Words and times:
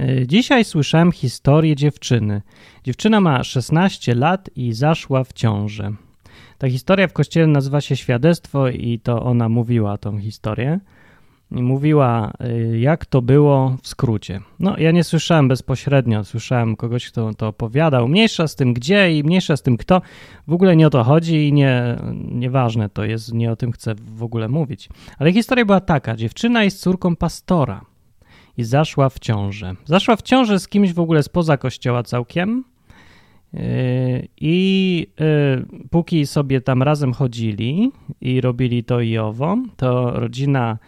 E, 0.00 0.26
dzisiaj 0.26 0.64
słyszałem 0.64 1.12
historię 1.12 1.76
dziewczyny. 1.76 2.42
Dziewczyna 2.84 3.20
ma 3.20 3.44
16 3.44 4.14
lat 4.14 4.50
i 4.56 4.72
zaszła 4.72 5.24
w 5.24 5.32
ciążę. 5.32 5.92
Ta 6.58 6.68
historia 6.68 7.08
w 7.08 7.12
kościele 7.12 7.46
nazywa 7.46 7.80
się 7.80 7.96
Świadectwo 7.96 8.68
i 8.68 9.00
to 9.02 9.22
ona 9.22 9.48
mówiła 9.48 9.98
tą 9.98 10.18
historię. 10.18 10.80
I 11.50 11.62
mówiła, 11.62 12.32
e, 12.40 12.78
jak 12.78 13.06
to 13.06 13.22
było 13.22 13.76
w 13.82 13.88
skrócie. 13.88 14.40
No, 14.60 14.78
ja 14.78 14.90
nie 14.90 15.04
słyszałem 15.04 15.48
bezpośrednio, 15.48 16.24
słyszałem 16.24 16.76
kogoś, 16.76 17.10
kto 17.10 17.34
to 17.34 17.48
opowiadał. 17.48 18.08
Mniejsza 18.08 18.48
z 18.48 18.56
tym 18.56 18.74
gdzie 18.74 19.18
i 19.18 19.24
mniejsza 19.24 19.56
z 19.56 19.62
tym 19.62 19.76
kto. 19.76 20.02
W 20.46 20.52
ogóle 20.52 20.76
nie 20.76 20.86
o 20.86 20.90
to 20.90 21.04
chodzi 21.04 21.48
i 21.48 21.52
nie, 21.52 21.96
nieważne 22.30 22.88
to 22.88 23.04
jest, 23.04 23.32
nie 23.32 23.52
o 23.52 23.56
tym 23.56 23.72
chcę 23.72 23.94
w 23.94 24.22
ogóle 24.22 24.48
mówić. 24.48 24.88
Ale 25.18 25.32
historia 25.32 25.64
była 25.64 25.80
taka: 25.80 26.16
dziewczyna 26.16 26.64
jest 26.64 26.80
córką 26.80 27.16
pastora 27.16 27.89
i 28.60 28.64
zaszła 28.64 29.08
w 29.08 29.18
ciążę. 29.18 29.74
Zaszła 29.84 30.16
w 30.16 30.22
ciążę 30.22 30.58
z 30.58 30.68
kimś 30.68 30.92
w 30.92 31.00
ogóle 31.00 31.22
spoza 31.22 31.56
kościoła 31.56 32.02
całkiem. 32.02 32.64
Yy, 33.52 33.60
I 34.40 35.06
yy, 35.20 35.88
póki 35.90 36.26
sobie 36.26 36.60
tam 36.60 36.82
razem 36.82 37.12
chodzili 37.12 37.92
i 38.20 38.40
robili 38.40 38.84
to 38.84 39.00
i 39.00 39.18
owo, 39.18 39.56
to 39.76 40.10
rodzina 40.10 40.78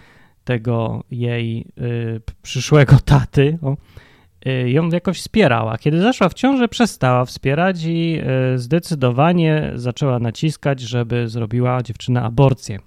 tego 0.45 1.05
jej 1.11 1.67
yy, 1.77 2.21
przyszłego 2.43 2.97
taty 3.05 3.59
ją 4.67 4.89
jakoś 4.89 5.19
wspierała. 5.19 5.79
Kiedy 5.79 6.01
zaszła 6.01 6.29
w 6.29 6.35
ciążę, 6.35 6.69
przestała 6.69 7.25
wspierać 7.25 7.85
i 7.85 8.21
zdecydowanie 8.57 9.73
zaczęła 9.75 10.19
naciskać, 10.19 10.81
żeby 10.81 11.29
zrobiła 11.29 11.83
dziewczyna 11.83 12.23
aborcję. 12.25 12.79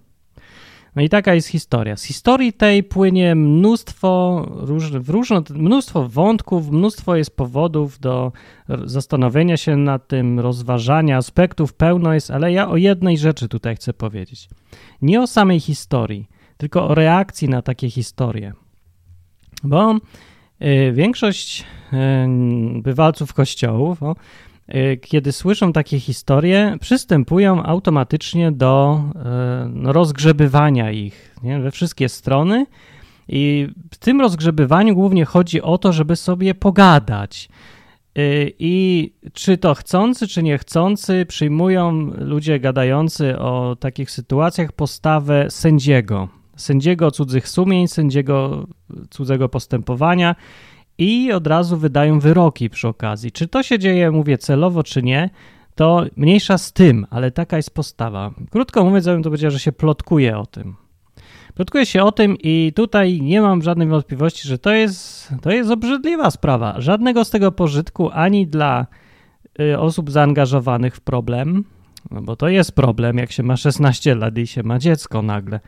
No 0.95 1.01
i 1.01 1.09
taka 1.09 1.33
jest 1.33 1.47
historia. 1.47 1.97
Z 1.97 2.03
historii 2.03 2.53
tej 2.53 2.83
płynie 2.83 3.35
mnóstwo, 3.35 4.41
różnych, 4.49 5.09
różno, 5.09 5.43
mnóstwo 5.49 6.07
wątków, 6.09 6.71
mnóstwo 6.71 7.15
jest 7.15 7.35
powodów 7.35 7.99
do 7.99 8.31
zastanowienia 8.85 9.57
się 9.57 9.77
nad 9.77 10.07
tym, 10.07 10.39
rozważania 10.39 11.17
aspektów, 11.17 11.73
pełno 11.73 12.13
jest, 12.13 12.31
ale 12.31 12.51
ja 12.51 12.69
o 12.69 12.77
jednej 12.77 13.17
rzeczy 13.17 13.47
tutaj 13.47 13.75
chcę 13.75 13.93
powiedzieć. 13.93 14.49
Nie 15.01 15.21
o 15.21 15.27
samej 15.27 15.59
historii, 15.59 16.27
tylko 16.57 16.87
o 16.87 16.95
reakcji 16.95 17.49
na 17.49 17.61
takie 17.61 17.89
historie. 17.89 18.53
Bo 19.63 19.95
y, 19.95 20.91
większość 20.93 21.63
y, 21.93 21.97
bywalców 22.81 23.33
kościołów 23.33 23.99
Y, 24.01 24.54
kiedy 25.01 25.31
słyszą 25.31 25.73
takie 25.73 25.99
historie, 25.99 26.77
przystępują 26.81 27.63
automatycznie 27.63 28.51
do 28.51 29.03
y, 29.65 29.69
no, 29.69 29.93
rozgrzebywania 29.93 30.91
ich 30.91 31.35
nie? 31.43 31.59
we 31.59 31.71
wszystkie 31.71 32.09
strony. 32.09 32.65
I 33.27 33.67
w 33.91 33.97
tym 33.97 34.21
rozgrzebywaniu 34.21 34.95
głównie 34.95 35.25
chodzi 35.25 35.61
o 35.61 35.77
to, 35.77 35.93
żeby 35.93 36.15
sobie 36.15 36.55
pogadać. 36.55 37.49
Y, 38.17 38.53
I 38.59 39.13
czy 39.33 39.57
to 39.57 39.73
chcący, 39.75 40.27
czy 40.27 40.43
niechcący, 40.43 41.25
przyjmują 41.25 42.11
ludzie 42.17 42.59
gadający 42.59 43.39
o 43.39 43.75
takich 43.79 44.11
sytuacjach 44.11 44.71
postawę 44.71 45.45
sędziego. 45.49 46.29
Sędziego 46.55 47.11
cudzych 47.11 47.47
sumień, 47.47 47.87
sędziego 47.87 48.67
cudzego 49.09 49.49
postępowania 49.49 50.35
i 50.97 51.31
od 51.31 51.47
razu 51.47 51.77
wydają 51.77 52.19
wyroki 52.19 52.69
przy 52.69 52.87
okazji. 52.87 53.31
Czy 53.31 53.47
to 53.47 53.63
się 53.63 53.79
dzieje, 53.79 54.11
mówię, 54.11 54.37
celowo, 54.37 54.83
czy 54.83 55.03
nie, 55.03 55.29
to 55.75 56.05
mniejsza 56.15 56.57
z 56.57 56.73
tym, 56.73 57.05
ale 57.09 57.31
taka 57.31 57.57
jest 57.57 57.73
postawa. 57.73 58.31
Krótko 58.51 58.83
mówiąc, 58.83 59.05
ja 59.05 59.13
bym 59.13 59.23
to 59.23 59.29
powiedział, 59.29 59.51
że 59.51 59.59
się 59.59 59.71
plotkuje 59.71 60.37
o 60.37 60.45
tym. 60.45 60.75
Plotkuje 61.55 61.85
się 61.85 62.03
o 62.03 62.11
tym 62.11 62.35
i 62.43 62.73
tutaj 62.75 63.21
nie 63.21 63.41
mam 63.41 63.61
żadnej 63.61 63.87
wątpliwości, 63.87 64.47
że 64.47 64.57
to 64.57 64.71
jest, 64.71 65.29
to 65.41 65.51
jest 65.51 65.71
obrzydliwa 65.71 66.31
sprawa. 66.31 66.81
Żadnego 66.81 67.25
z 67.25 67.29
tego 67.29 67.51
pożytku 67.51 68.09
ani 68.13 68.47
dla 68.47 68.87
y, 69.59 69.79
osób 69.79 70.11
zaangażowanych 70.11 70.95
w 70.95 71.01
problem, 71.01 71.63
no 72.11 72.21
bo 72.21 72.35
to 72.35 72.49
jest 72.49 72.71
problem, 72.71 73.17
jak 73.17 73.31
się 73.31 73.43
ma 73.43 73.57
16 73.57 74.15
lat 74.15 74.37
i 74.37 74.47
się 74.47 74.63
ma 74.63 74.79
dziecko 74.79 75.21
nagle. 75.21 75.59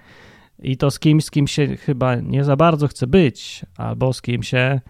I 0.59 0.77
to 0.77 0.91
z 0.91 0.99
kimś, 0.99 1.25
z 1.25 1.31
kim 1.31 1.47
się 1.47 1.77
chyba 1.77 2.15
nie 2.15 2.43
za 2.43 2.55
bardzo 2.55 2.87
chce 2.87 3.07
być, 3.07 3.65
albo 3.77 4.13
z 4.13 4.21
kim 4.21 4.43
się 4.43 4.81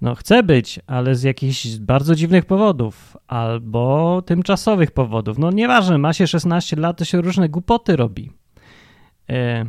no, 0.00 0.14
chce 0.14 0.42
być, 0.42 0.80
ale 0.86 1.14
z 1.14 1.22
jakichś 1.22 1.76
bardzo 1.76 2.14
dziwnych 2.14 2.44
powodów 2.44 3.16
albo 3.26 4.22
tymczasowych 4.26 4.90
powodów. 4.90 5.38
No, 5.38 5.50
nieważne, 5.50 5.98
ma 5.98 6.12
się 6.12 6.26
16 6.26 6.76
lat, 6.76 6.98
to 6.98 7.04
się 7.04 7.20
różne 7.20 7.48
głupoty 7.48 7.96
robi. 7.96 8.32
E, 9.30 9.64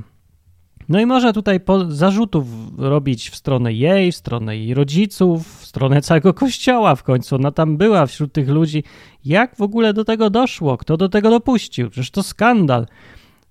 no 0.89 0.99
i 0.99 1.05
można 1.05 1.33
tutaj 1.33 1.59
zarzutów 1.89 2.47
robić 2.77 3.29
w 3.29 3.35
stronę 3.35 3.73
jej, 3.73 4.11
w 4.11 4.15
stronę 4.15 4.57
jej 4.57 4.73
rodziców, 4.73 5.61
w 5.61 5.65
stronę 5.65 6.01
całego 6.01 6.33
kościoła 6.33 6.95
w 6.95 7.03
końcu. 7.03 7.35
Ona 7.35 7.51
tam 7.51 7.77
była 7.77 8.05
wśród 8.05 8.33
tych 8.33 8.49
ludzi. 8.49 8.83
Jak 9.25 9.55
w 9.55 9.61
ogóle 9.61 9.93
do 9.93 10.05
tego 10.05 10.29
doszło? 10.29 10.77
Kto 10.77 10.97
do 10.97 11.09
tego 11.09 11.29
dopuścił? 11.29 11.89
Przecież 11.89 12.11
to 12.11 12.23
skandal. 12.23 12.87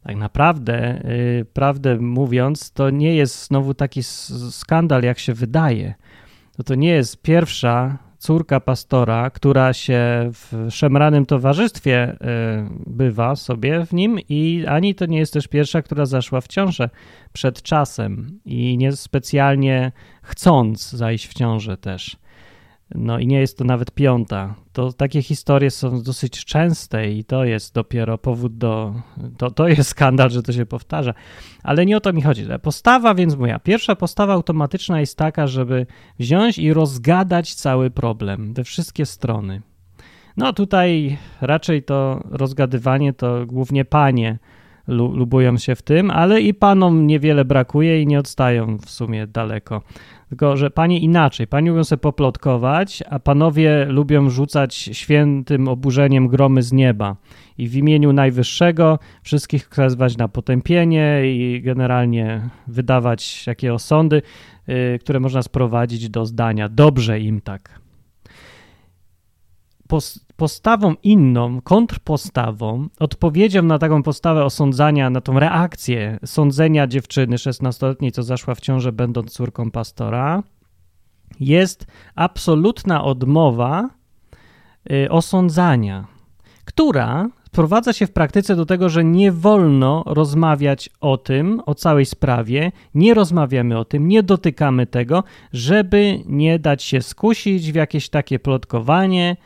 Tak 0.02 0.16
naprawdę, 0.16 1.02
yy, 1.04 1.44
prawdę 1.44 1.98
mówiąc, 1.98 2.72
to 2.72 2.90
nie 2.90 3.14
jest 3.14 3.46
znowu 3.46 3.74
taki 3.74 4.02
skandal, 4.50 5.02
jak 5.02 5.18
się 5.18 5.34
wydaje 5.34 5.94
to 6.58 6.64
to 6.64 6.74
nie 6.74 6.88
jest 6.88 7.22
pierwsza 7.22 7.98
córka 8.18 8.60
pastora, 8.60 9.30
która 9.30 9.72
się 9.72 10.30
w 10.32 10.66
szemranym 10.70 11.26
towarzystwie 11.26 12.12
y, 12.12 12.16
bywa 12.86 13.36
sobie 13.36 13.86
w 13.86 13.92
nim 13.92 14.18
i 14.28 14.64
ani 14.68 14.94
to 14.94 15.06
nie 15.06 15.18
jest 15.18 15.32
też 15.32 15.48
pierwsza, 15.48 15.82
która 15.82 16.06
zaszła 16.06 16.40
w 16.40 16.48
ciążę 16.48 16.90
przed 17.32 17.62
czasem 17.62 18.40
i 18.44 18.78
nie 18.78 18.92
specjalnie 18.92 19.92
chcąc 20.22 20.90
zajść 20.90 21.28
w 21.28 21.34
ciążę 21.34 21.76
też. 21.76 22.16
No 22.94 23.18
i 23.18 23.26
nie 23.26 23.40
jest 23.40 23.58
to 23.58 23.64
nawet 23.64 23.90
piąta. 23.90 24.54
To 24.72 24.92
takie 24.92 25.22
historie 25.22 25.70
są 25.70 26.02
dosyć 26.02 26.44
częste 26.44 27.10
i 27.10 27.24
to 27.24 27.44
jest 27.44 27.74
dopiero 27.74 28.18
powód 28.18 28.58
do. 28.58 28.94
To, 29.38 29.50
to 29.50 29.68
jest 29.68 29.90
skandal, 29.90 30.30
że 30.30 30.42
to 30.42 30.52
się 30.52 30.66
powtarza. 30.66 31.14
Ale 31.62 31.86
nie 31.86 31.96
o 31.96 32.00
to 32.00 32.12
mi 32.12 32.22
chodzi. 32.22 32.46
Postawa, 32.62 33.14
więc 33.14 33.36
moja 33.36 33.58
pierwsza 33.58 33.96
postawa 33.96 34.32
automatyczna 34.32 35.00
jest 35.00 35.18
taka, 35.18 35.46
żeby 35.46 35.86
wziąć 36.18 36.58
i 36.58 36.72
rozgadać 36.72 37.54
cały 37.54 37.90
problem 37.90 38.54
we 38.54 38.64
wszystkie 38.64 39.06
strony. 39.06 39.62
No 40.36 40.52
tutaj 40.52 41.18
raczej 41.40 41.82
to 41.82 42.22
rozgadywanie 42.30 43.12
to 43.12 43.46
głównie 43.46 43.84
panie 43.84 44.38
lubują 44.88 45.58
się 45.58 45.74
w 45.74 45.82
tym, 45.82 46.10
ale 46.10 46.40
i 46.40 46.54
panom 46.54 47.06
niewiele 47.06 47.44
brakuje 47.44 48.02
i 48.02 48.06
nie 48.06 48.18
odstają 48.18 48.78
w 48.78 48.90
sumie 48.90 49.26
daleko. 49.26 49.82
Tylko, 50.28 50.56
że 50.56 50.70
panie 50.70 50.98
inaczej. 50.98 51.46
Panie 51.46 51.70
lubią 51.70 51.84
sobie 51.84 52.00
poplotkować, 52.00 53.02
a 53.10 53.18
panowie 53.18 53.84
lubią 53.84 54.30
rzucać 54.30 54.74
świętym 54.74 55.68
oburzeniem 55.68 56.28
gromy 56.28 56.62
z 56.62 56.72
nieba. 56.72 57.16
I 57.58 57.68
w 57.68 57.76
imieniu 57.76 58.12
Najwyższego 58.12 58.98
wszystkich 59.22 59.68
wezwać 59.76 60.16
na 60.16 60.28
potępienie 60.28 61.20
i 61.24 61.62
generalnie 61.64 62.48
wydawać 62.66 63.44
takie 63.44 63.74
osądy, 63.74 64.22
yy, 64.66 64.98
które 65.00 65.20
można 65.20 65.42
sprowadzić 65.42 66.08
do 66.08 66.26
zdania. 66.26 66.68
Dobrze 66.68 67.20
im 67.20 67.40
tak 67.40 67.80
postawą 70.38 70.94
inną, 71.02 71.60
kontrpostawą, 71.60 72.88
odpowiedzią 72.98 73.62
na 73.62 73.78
taką 73.78 74.02
postawę 74.02 74.44
osądzania, 74.44 75.10
na 75.10 75.20
tą 75.20 75.38
reakcję 75.38 76.18
sądzenia 76.24 76.86
dziewczyny 76.86 77.36
16-letniej, 77.36 78.12
co 78.12 78.22
zaszła 78.22 78.54
w 78.54 78.60
ciążę, 78.60 78.92
będąc 78.92 79.32
córką 79.32 79.70
pastora, 79.70 80.42
jest 81.40 81.86
absolutna 82.14 83.04
odmowa 83.04 83.88
y, 84.92 85.10
osądzania, 85.10 86.06
która 86.64 87.28
sprowadza 87.46 87.92
się 87.92 88.06
w 88.06 88.12
praktyce 88.12 88.56
do 88.56 88.66
tego, 88.66 88.88
że 88.88 89.04
nie 89.04 89.32
wolno 89.32 90.02
rozmawiać 90.06 90.90
o 91.00 91.16
tym, 91.16 91.60
o 91.66 91.74
całej 91.74 92.06
sprawie, 92.06 92.72
nie 92.94 93.14
rozmawiamy 93.14 93.78
o 93.78 93.84
tym, 93.84 94.08
nie 94.08 94.22
dotykamy 94.22 94.86
tego, 94.86 95.24
żeby 95.52 96.22
nie 96.26 96.58
dać 96.58 96.82
się 96.82 97.02
skusić 97.02 97.72
w 97.72 97.74
jakieś 97.74 98.08
takie 98.08 98.38
plotkowanie, 98.38 99.36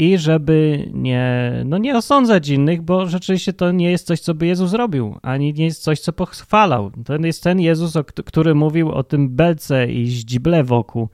i 0.00 0.18
żeby 0.18 0.88
nie, 0.92 1.52
no 1.64 1.78
nie 1.78 1.96
osądzać 1.96 2.48
innych, 2.48 2.82
bo 2.82 3.06
rzeczywiście 3.06 3.52
to 3.52 3.72
nie 3.72 3.90
jest 3.90 4.06
coś, 4.06 4.20
co 4.20 4.34
by 4.34 4.46
Jezus 4.46 4.70
zrobił, 4.70 5.16
ani 5.22 5.54
nie 5.54 5.64
jest 5.64 5.82
coś, 5.82 6.00
co 6.00 6.12
pochwalał. 6.12 6.90
To 7.04 7.16
jest 7.16 7.42
ten 7.42 7.60
Jezus, 7.60 7.94
który 8.26 8.54
mówił 8.54 8.90
o 8.90 9.02
tym 9.02 9.28
belce 9.28 9.92
i 9.92 10.06
zdzible 10.06 10.64
wokół, 10.64 11.08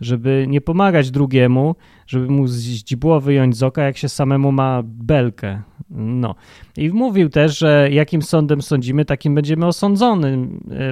żeby 0.00 0.46
nie 0.48 0.60
pomagać 0.60 1.10
drugiemu, 1.10 1.74
żeby 2.06 2.28
mu 2.28 2.46
zdzibło 2.46 3.20
wyjąć 3.20 3.56
z 3.56 3.62
oka, 3.62 3.82
jak 3.82 3.96
się 3.96 4.08
samemu 4.08 4.52
ma 4.52 4.82
belkę. 4.84 5.62
No. 5.90 6.34
I 6.76 6.90
mówił 6.90 7.28
też, 7.28 7.58
że 7.58 7.88
jakim 7.92 8.22
sądem 8.22 8.62
sądzimy, 8.62 9.04
takim 9.04 9.34
będziemy 9.34 9.66
osądzony, 9.66 10.48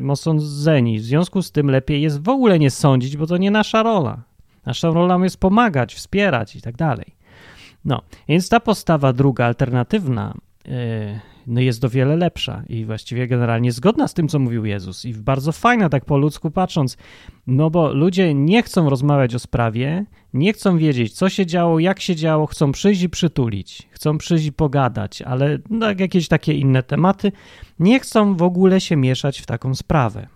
osądzeni. 0.08 0.98
W 0.98 1.02
związku 1.02 1.42
z 1.42 1.52
tym 1.52 1.70
lepiej 1.70 2.02
jest 2.02 2.22
w 2.22 2.28
ogóle 2.28 2.58
nie 2.58 2.70
sądzić, 2.70 3.16
bo 3.16 3.26
to 3.26 3.36
nie 3.36 3.50
nasza 3.50 3.82
rola. 3.82 4.22
Naszą 4.66 4.94
rolą 4.94 5.22
jest 5.22 5.40
pomagać, 5.40 5.94
wspierać 5.94 6.56
i 6.56 6.60
tak 6.60 6.76
dalej. 6.76 7.23
No, 7.84 8.02
więc 8.28 8.48
ta 8.48 8.60
postawa 8.60 9.12
druga, 9.12 9.46
alternatywna, 9.46 10.34
yy, 10.64 10.72
no 11.46 11.60
jest 11.60 11.84
o 11.84 11.88
wiele 11.88 12.16
lepsza 12.16 12.62
i 12.68 12.84
właściwie 12.84 13.28
generalnie 13.28 13.72
zgodna 13.72 14.08
z 14.08 14.14
tym, 14.14 14.28
co 14.28 14.38
mówił 14.38 14.64
Jezus 14.64 15.04
i 15.04 15.14
bardzo 15.14 15.52
fajna, 15.52 15.88
tak 15.88 16.04
po 16.04 16.18
ludzku 16.18 16.50
patrząc, 16.50 16.96
no 17.46 17.70
bo 17.70 17.92
ludzie 17.92 18.34
nie 18.34 18.62
chcą 18.62 18.90
rozmawiać 18.90 19.34
o 19.34 19.38
sprawie, 19.38 20.04
nie 20.34 20.52
chcą 20.52 20.78
wiedzieć, 20.78 21.12
co 21.12 21.28
się 21.28 21.46
działo, 21.46 21.78
jak 21.78 22.00
się 22.00 22.16
działo, 22.16 22.46
chcą 22.46 22.72
przyjść 22.72 23.02
i 23.02 23.08
przytulić, 23.08 23.88
chcą 23.90 24.18
przyjść 24.18 24.46
i 24.46 24.52
pogadać, 24.52 25.22
ale 25.22 25.58
no, 25.70 25.86
jakieś 25.98 26.28
takie 26.28 26.52
inne 26.52 26.82
tematy, 26.82 27.32
nie 27.78 28.00
chcą 28.00 28.36
w 28.36 28.42
ogóle 28.42 28.80
się 28.80 28.96
mieszać 28.96 29.40
w 29.40 29.46
taką 29.46 29.74
sprawę. 29.74 30.26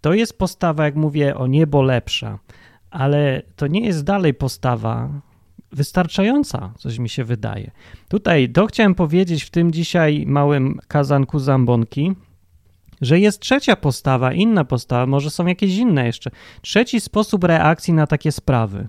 To 0.00 0.14
jest 0.14 0.38
postawa, 0.38 0.84
jak 0.84 0.96
mówię, 0.96 1.36
o 1.36 1.46
niebo 1.46 1.82
lepsza, 1.82 2.38
ale 2.90 3.42
to 3.56 3.66
nie 3.66 3.80
jest 3.80 4.04
dalej 4.04 4.34
postawa 4.34 5.08
wystarczająca, 5.76 6.72
coś 6.78 6.98
mi 6.98 7.08
się 7.08 7.24
wydaje. 7.24 7.70
Tutaj 8.08 8.48
to 8.48 8.66
chciałem 8.66 8.94
powiedzieć 8.94 9.44
w 9.44 9.50
tym 9.50 9.72
dzisiaj 9.72 10.24
małym 10.26 10.78
kazanku 10.88 11.38
zambonki, 11.38 12.12
że 13.00 13.20
jest 13.20 13.40
trzecia 13.40 13.76
postawa, 13.76 14.32
inna 14.32 14.64
postawa, 14.64 15.06
może 15.06 15.30
są 15.30 15.46
jakieś 15.46 15.76
inne 15.76 16.06
jeszcze. 16.06 16.30
Trzeci 16.62 17.00
sposób 17.00 17.44
reakcji 17.44 17.94
na 17.94 18.06
takie 18.06 18.32
sprawy. 18.32 18.88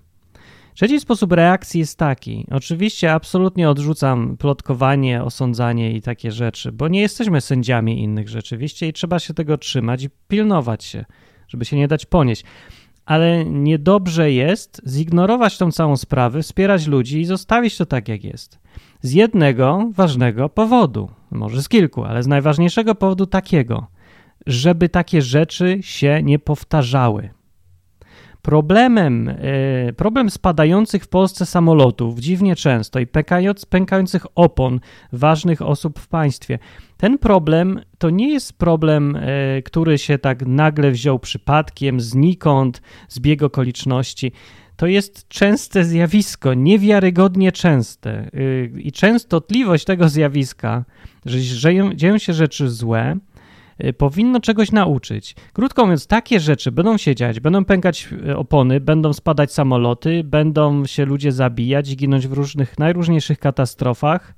Trzeci 0.74 1.00
sposób 1.00 1.32
reakcji 1.32 1.80
jest 1.80 2.00
taki. 2.00 2.46
Oczywiście 2.52 3.14
absolutnie 3.14 3.70
odrzucam 3.70 4.38
plotkowanie, 4.38 5.24
osądzanie 5.24 5.92
i 5.92 6.02
takie 6.02 6.32
rzeczy, 6.32 6.72
bo 6.72 6.88
nie 6.88 7.02
jesteśmy 7.02 7.42
sędziami 7.42 8.04
innych 8.04 8.30
rzeczywiście 8.30 8.88
i 8.88 8.94
trzeba 8.94 9.20
się 9.20 9.34
tego 9.34 9.58
trzymać 9.58 10.04
i 10.04 10.10
pilnować 10.28 10.84
się, 10.84 11.06
żeby 11.48 11.66
się 11.66 11.78
nie 11.78 11.88
dać 11.88 12.06
ponieść 12.06 12.44
ale 13.08 13.46
niedobrze 13.46 14.32
jest 14.32 14.82
zignorować 14.88 15.58
tą 15.58 15.72
całą 15.72 15.98
sprawę, 15.98 16.42
wspierać 16.42 16.88
ludzi 16.88 17.22
i 17.22 17.26
zostawić 17.26 17.78
to 17.78 17.86
tak, 17.86 18.08
jak 18.08 18.24
jest. 18.24 18.60
Z 19.02 19.14
jednego 19.14 19.90
ważnego 19.94 20.50
powodu, 20.50 21.10
może 21.32 21.64
z 21.64 21.70
kilku, 21.70 22.04
ale 22.04 22.24
z 22.24 22.28
najważniejszego 22.28 22.96
powodu 22.96 23.26
takiego, 23.26 23.88
żeby 24.48 24.90
takie 24.90 25.22
rzeczy 25.22 25.80
się 25.82 26.24
nie 26.24 26.40
powtarzały. 26.40 27.30
Problemem, 28.48 29.30
e, 29.30 29.36
problem 29.94 30.30
spadających 30.30 31.04
w 31.04 31.08
Polsce 31.08 31.46
samolotów 31.46 32.20
dziwnie 32.20 32.56
często 32.56 33.00
i 33.00 33.08
pękających 33.70 34.26
opon 34.36 34.80
ważnych 35.14 35.62
osób 35.62 36.00
w 36.00 36.08
państwie. 36.08 36.60
Ten 36.98 37.18
problem 37.18 37.82
to 37.98 38.10
nie 38.10 38.34
jest 38.34 38.58
problem, 38.58 39.16
e, 39.16 39.62
który 39.62 39.98
się 39.98 40.18
tak 40.18 40.46
nagle 40.46 40.92
wziął 40.92 41.20
przypadkiem, 41.20 42.02
znikąd, 42.02 42.82
zbieg 43.10 43.44
okoliczności. 43.44 44.32
To 44.76 44.88
jest 44.88 45.28
częste 45.28 45.84
zjawisko, 45.84 46.54
niewiarygodnie 46.54 47.52
częste. 47.52 48.10
E, 48.12 48.30
I 48.66 48.92
częstotliwość 48.92 49.86
tego 49.86 50.10
zjawiska, 50.10 50.86
że 51.26 51.40
dzieją 51.96 52.18
się 52.18 52.34
rzeczy 52.34 52.70
złe, 52.70 53.18
powinno 53.98 54.40
czegoś 54.40 54.72
nauczyć. 54.72 55.36
Krótko 55.54 55.84
mówiąc, 55.84 56.08
takie 56.08 56.40
rzeczy 56.40 56.72
będą 56.72 56.98
się 56.98 57.16
dziać, 57.16 57.40
będą 57.40 57.66
pękać 57.66 58.10
y, 58.28 58.38
opony, 58.38 58.80
będą 58.80 59.14
spadać 59.14 59.54
samoloty, 59.54 60.24
będą 60.24 60.86
się 60.86 61.06
ludzie 61.06 61.32
zabijać 61.32 61.96
ginąć 61.96 62.28
w 62.28 62.34
różnych, 62.34 62.80
najróżniejszych 62.80 63.40
katastrofach. 63.40 64.34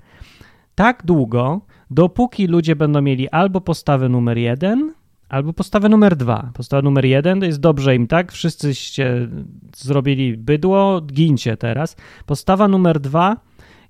Tak 0.76 1.06
długo, 1.06 1.62
dopóki 1.92 2.48
ludzie 2.48 2.76
będą 2.76 3.02
mieli 3.02 3.30
albo 3.30 3.62
postawę 3.62 4.10
numer 4.10 4.38
jeden, 4.38 4.94
albo 5.30 5.54
postawę 5.54 5.90
numer 5.90 6.16
dwa. 6.16 6.52
Postawa 6.54 6.82
numer 6.82 7.06
jeden 7.06 7.40
to 7.40 7.46
jest 7.46 7.60
dobrze 7.60 7.96
im, 7.96 8.08
tak? 8.08 8.32
Wszyscyście 8.32 9.28
zrobili 9.76 10.38
bydło, 10.38 11.02
gincie 11.02 11.58
teraz. 11.58 11.96
Postawa 12.26 12.68
numer 12.68 13.00
dwa 13.00 13.38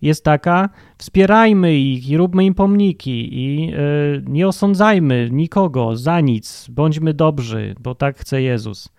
jest 0.01 0.23
taka: 0.23 0.69
wspierajmy 0.97 1.77
ich 1.77 2.09
i 2.09 2.17
róbmy 2.17 2.45
im 2.45 2.53
pomniki 2.53 3.37
i 3.37 3.67
yy, 3.67 4.23
nie 4.27 4.47
osądzajmy 4.47 5.29
nikogo 5.31 5.95
za 5.97 6.21
nic, 6.21 6.67
bądźmy 6.69 7.13
dobrzy, 7.13 7.75
bo 7.79 7.95
tak 7.95 8.17
chce 8.17 8.41
Jezus. 8.41 8.89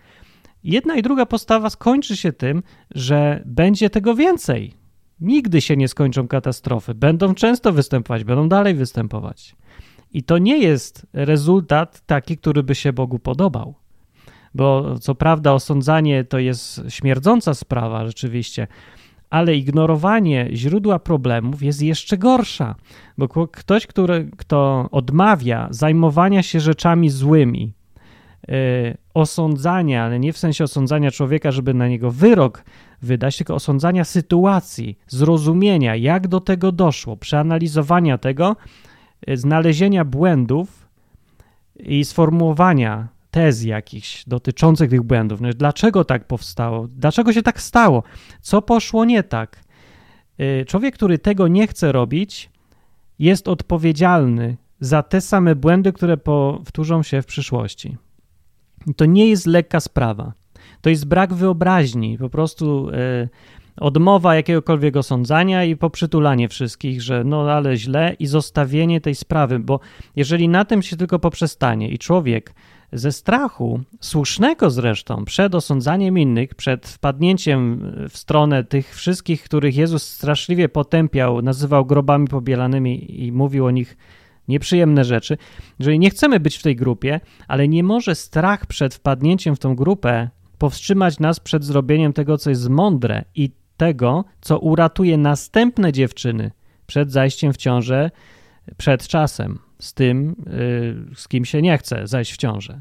Jedna 0.65 0.97
i 0.97 1.03
druga 1.03 1.27
postawa 1.27 1.71
skończy 1.71 2.17
się 2.17 2.33
tym, 2.33 2.63
że 2.91 3.43
będzie 3.47 3.91
tego 3.91 4.15
więcej. 4.15 4.75
Nigdy 5.21 5.61
się 5.61 5.77
nie 5.77 5.89
skończą 5.89 6.29
katastrofy. 6.29 6.95
Będą 6.95 7.35
często 7.35 7.73
występować, 7.73 8.25
będą 8.25 8.49
dalej 8.49 8.75
występować. 8.75 9.57
I 10.13 10.23
to 10.23 10.39
nie 10.39 10.59
jest 10.59 11.07
rezultat 11.13 12.03
taki, 12.07 12.39
który 12.39 12.63
by 12.63 12.75
się 12.75 12.93
Bogu 12.93 13.19
podobał. 13.19 13.75
Bo 14.55 14.99
co 14.99 15.15
prawda, 15.15 15.53
osądzanie 15.53 16.25
to 16.25 16.39
jest 16.39 16.83
śmierdząca 16.89 17.55
sprawa, 17.55 18.07
rzeczywiście, 18.07 18.67
ale 19.31 19.57
ignorowanie 19.57 20.49
źródła 20.53 20.99
problemów 20.99 21.63
jest 21.63 21.83
jeszcze 21.83 22.19
gorsza, 22.19 22.75
bo 23.19 23.29
ktoś, 23.49 23.87
który, 23.87 24.31
kto 24.37 24.89
odmawia 24.91 25.69
zajmowania 25.71 26.43
się 26.43 26.61
rzeczami 26.61 27.11
złymi, 27.11 27.73
yy, 28.49 28.55
osądzania, 29.15 30.05
ale 30.05 30.19
nie 30.19 30.33
w 30.33 30.39
sensie 30.39 30.65
osądzania 30.65 31.11
człowieka, 31.11 31.51
żeby 31.51 31.75
na 31.75 31.89
niego 31.89 32.11
wyrok 32.11 32.65
wydać, 33.03 33.37
tylko 33.37 33.55
osądzania 33.55 34.05
sytuacji, 34.05 34.99
zrozumienia, 35.07 35.97
jak 35.97 36.29
do 36.29 36.41
tego 36.41 36.73
doszło, 36.73 37.17
przeanalizowania 37.17 38.19
tego, 38.19 38.57
yy, 39.27 39.37
znalezienia 39.37 40.05
błędów 40.05 40.89
i 41.77 42.05
sformułowania 42.05 43.09
tez 43.31 43.65
jakichś 43.65 44.25
dotyczących 44.27 44.91
tych 44.91 45.03
błędów. 45.03 45.41
No, 45.41 45.49
dlaczego 45.53 46.05
tak 46.05 46.27
powstało? 46.27 46.89
Dlaczego 46.89 47.33
się 47.33 47.43
tak 47.43 47.61
stało? 47.61 48.03
Co 48.41 48.63
poszło 48.63 49.05
nie 49.05 49.23
tak? 49.23 49.65
Y, 50.41 50.65
człowiek, 50.65 50.95
który 50.95 51.19
tego 51.19 51.49
nie 51.49 51.67
chce 51.67 51.93
robić, 51.93 52.51
jest 53.19 53.49
odpowiedzialny 53.49 54.57
za 54.81 55.03
te 55.03 55.21
same 55.21 55.55
błędy, 55.55 55.93
które 55.93 56.17
powtórzą 56.17 57.03
się 57.03 57.23
w 57.23 57.27
przyszłości. 57.27 57.97
To 58.97 59.07
nie 59.07 59.29
jest 59.29 59.47
lekka 59.47 59.81
sprawa. 59.81 60.33
To 60.81 60.91
jest 60.91 61.07
brak 61.07 61.35
wyobraźni, 61.35 62.19
po 62.19 62.31
prostu 62.31 62.89
y, 62.89 63.29
odmowa 63.77 64.35
jakiegokolwiek 64.35 64.97
osądzania 64.97 65.65
i 65.65 65.77
poprzytulanie 65.77 66.49
wszystkich, 66.49 67.03
że 67.03 67.25
no 67.25 67.51
ale 67.51 67.77
źle 67.77 68.17
i 68.19 68.27
zostawienie 68.27 69.01
tej 69.01 69.15
sprawy, 69.15 69.59
bo 69.59 69.81
jeżeli 70.17 70.49
na 70.49 70.65
tym 70.65 70.83
się 70.83 70.97
tylko 70.97 71.19
poprzestanie 71.19 71.89
i 71.89 71.99
człowiek 71.99 72.55
ze 72.93 73.13
strachu, 73.13 73.81
słusznego 74.01 74.71
zresztą, 74.71 75.25
przed 75.25 75.55
osądzaniem 75.55 76.19
innych, 76.19 76.55
przed 76.55 76.89
wpadnięciem 76.89 77.93
w 78.11 78.19
stronę 78.19 78.65
tych 78.65 78.95
wszystkich, 78.95 79.43
których 79.43 79.77
Jezus 79.77 80.03
straszliwie 80.03 80.69
potępiał, 80.69 81.43
nazywał 81.43 81.87
grobami 81.87 82.29
pobielanymi 82.29 83.25
i 83.27 83.33
mówił 83.33 83.67
o 83.67 83.71
nich 83.71 83.97
nieprzyjemne 84.49 85.05
rzeczy. 85.05 85.37
Jeżeli 85.79 85.99
nie 85.99 86.11
chcemy 86.11 86.41
być 86.41 86.57
w 86.57 86.63
tej 86.63 86.77
grupie, 86.77 87.21
ale 87.49 87.69
nie 87.69 87.85
może 87.85 88.15
strach 88.15 88.67
przed 88.67 88.95
wpadnięciem 88.95 89.57
w 89.57 89.59
tą 89.59 89.77
grupę 89.77 90.31
powstrzymać 90.59 91.19
nas 91.19 91.41
przed 91.41 91.65
zrobieniem 91.65 92.13
tego, 92.13 92.39
co 92.39 92.51
jest 92.51 92.69
mądre 92.69 93.25
i 93.35 93.51
tego, 93.77 94.25
co 94.41 94.59
uratuje 94.59 95.19
następne 95.19 95.93
dziewczyny 95.93 96.51
przed 96.87 97.13
zajściem 97.13 97.53
w 97.53 97.57
ciążę 97.57 98.11
przed 98.77 99.09
czasem 99.09 99.59
z 99.81 99.95
tym, 99.95 100.37
y, 101.13 101.15
z 101.15 101.29
kim 101.29 101.45
się 101.45 101.63
nie 101.63 101.79
chce 101.79 102.07
zajść 102.07 102.33
w 102.33 102.37
ciążę. 102.37 102.81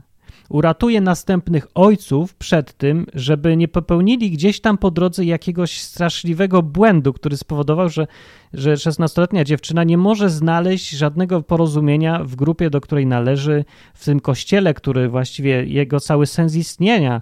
Uratuje 0.50 1.02
następnych 1.02 1.68
ojców 1.76 2.36
przed 2.36 2.74
tym, 2.74 3.06
żeby 3.14 3.58
nie 3.58 3.68
popełnili 3.68 4.32
gdzieś 4.32 4.62
tam 4.62 4.78
po 4.78 4.92
drodze 4.92 5.26
jakiegoś 5.26 5.82
straszliwego 5.82 6.64
błędu, 6.64 7.14
który 7.14 7.38
spowodował, 7.38 7.90
że, 7.90 8.08
że 8.54 8.74
16-letnia 8.74 9.44
dziewczyna 9.44 9.84
nie 9.84 9.98
może 9.98 10.30
znaleźć 10.30 10.90
żadnego 10.90 11.42
porozumienia 11.42 12.24
w 12.24 12.36
grupie, 12.36 12.70
do 12.70 12.82
której 12.82 13.06
należy, 13.06 13.66
w 13.94 14.06
tym 14.06 14.20
kościele, 14.20 14.74
który 14.74 15.10
właściwie 15.10 15.66
jego 15.66 16.00
cały 16.00 16.26
sens 16.26 16.56
istnienia 16.56 17.22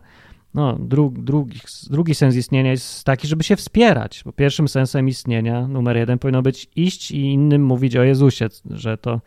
no, 0.54 0.78
dru, 0.80 1.14
drugi, 1.18 1.60
drugi 1.90 2.16
sens 2.16 2.36
istnienia 2.36 2.72
jest 2.72 3.04
taki, 3.04 3.28
żeby 3.28 3.44
się 3.44 3.56
wspierać. 3.56 4.22
Bo 4.26 4.32
pierwszym 4.32 4.68
sensem 4.68 5.08
istnienia, 5.08 5.68
numer 5.68 5.98
jeden, 5.98 6.20
powinno 6.20 6.42
być 6.42 6.68
iść 6.76 7.12
i 7.12 7.22
innym 7.22 7.66
mówić 7.66 7.96
o 7.96 8.04
Jezusie, 8.04 8.48
że 8.70 8.98
to 8.98 9.22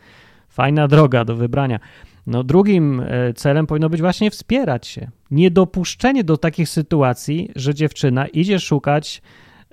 fajna 0.51 0.87
droga 0.87 1.25
do 1.25 1.35
wybrania. 1.35 1.79
No, 2.27 2.43
drugim 2.43 2.99
e, 2.99 3.33
celem 3.33 3.67
powinno 3.67 3.89
być 3.89 4.01
właśnie 4.01 4.31
wspierać 4.31 4.87
się. 4.87 5.11
Niedopuszczenie 5.31 6.23
do 6.23 6.37
takich 6.37 6.69
sytuacji, 6.69 7.49
że 7.55 7.73
dziewczyna 7.73 8.27
idzie 8.27 8.59
szukać 8.59 9.21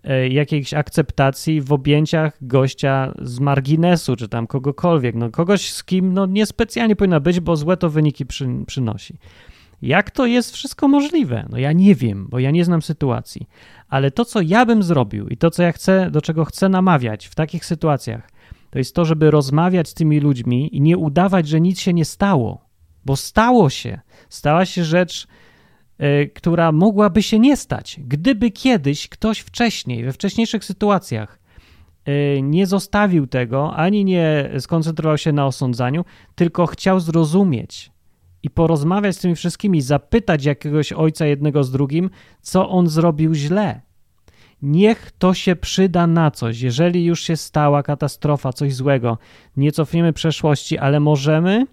e, 0.05 0.29
jakiejś 0.29 0.75
akceptacji 0.75 1.61
w 1.61 1.73
objęciach 1.73 2.39
gościa 2.41 3.15
z 3.23 3.41
marginesu, 3.41 4.17
czy 4.17 4.29
tam 4.29 4.47
kogokolwiek, 4.47 5.15
no 5.15 5.31
kogoś 5.31 5.71
z 5.71 5.85
kim 5.85 6.15
no 6.15 6.27
niespecjalnie 6.27 6.97
powinna 6.97 7.21
być, 7.21 7.41
bo 7.41 7.57
złe 7.57 7.77
to 7.77 7.91
wyniki 7.91 8.27
przy, 8.27 8.49
przynosi. 8.67 9.19
Jak 9.83 10.11
to 10.11 10.27
jest 10.27 10.53
wszystko 10.53 10.89
możliwe? 10.89 11.47
No 11.51 11.59
ja 11.59 11.73
nie 11.73 11.95
wiem, 11.95 12.27
bo 12.31 12.39
ja 12.39 12.51
nie 12.51 12.65
znam 12.65 12.83
sytuacji. 12.83 13.49
Ale 13.89 14.11
to, 14.11 14.25
co 14.25 14.41
ja 14.41 14.67
bym 14.67 14.83
zrobił 14.83 15.29
i 15.29 15.37
to, 15.37 15.51
co 15.51 15.63
ja 15.63 15.73
chcę, 15.73 16.11
do 16.11 16.23
czego 16.23 16.45
chcę 16.45 16.69
namawiać 16.69 17.27
w 17.27 17.35
takich 17.35 17.65
sytuacjach, 17.65 18.31
to 18.71 18.79
jest 18.79 18.95
to, 18.95 19.05
żeby 19.05 19.31
rozmawiać 19.31 19.89
z 19.89 19.95
tymi 19.95 20.21
ludźmi 20.21 20.77
i 20.77 20.81
nie 20.81 20.99
udawać, 20.99 21.49
że 21.49 21.61
nic 21.61 21.81
się 21.81 21.93
nie 21.93 22.05
stało, 22.05 22.69
bo 23.05 23.17
stało 23.17 23.71
się. 23.71 24.01
Stała 24.29 24.67
się 24.67 24.85
rzecz, 24.85 25.27
yy, 25.99 26.31
która 26.35 26.73
mogłaby 26.73 27.23
się 27.23 27.39
nie 27.39 27.57
stać, 27.57 28.01
gdyby 28.05 28.51
kiedyś 28.51 29.09
ktoś 29.09 29.39
wcześniej, 29.39 30.05
we 30.05 30.13
wcześniejszych 30.13 30.65
sytuacjach 30.65 31.41
y, 32.09 32.43
nie 32.43 32.67
zostawił 32.67 33.27
tego, 33.27 33.77
ani 33.77 34.05
nie 34.05 34.51
skoncentrował 34.59 35.19
się 35.19 35.33
na 35.33 35.47
osądzaniu, 35.47 36.05
tylko 36.35 36.67
chciał 36.67 37.01
zrozumieć 37.01 37.91
i 38.43 38.51
porozmawiać 38.51 39.17
z 39.17 39.21
tymi 39.21 39.35
wszystkimi, 39.35 39.81
zapytać 39.81 40.45
jakiegoś 40.45 40.93
ojca 40.93 41.27
jednego 41.27 41.65
z 41.65 41.71
drugim, 41.71 42.11
co 42.43 42.69
on 42.69 42.87
zrobił 42.87 43.35
źle. 43.35 43.88
Niech 44.63 45.11
to 45.19 45.35
się 45.35 45.57
przyda 45.57 46.07
na 46.07 46.31
coś. 46.31 46.61
Jeżeli 46.61 47.05
już 47.05 47.23
się 47.23 47.37
stała 47.37 47.83
katastrofa, 47.83 48.53
coś 48.53 48.75
złego, 48.75 49.19
nie 49.57 49.73
cofniemy 49.73 50.13
przeszłości, 50.13 50.79
ale 50.79 51.01
możemy 51.01 51.67